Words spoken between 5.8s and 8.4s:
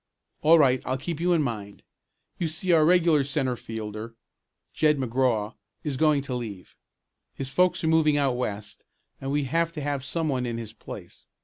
is going to leave. His folks are moving out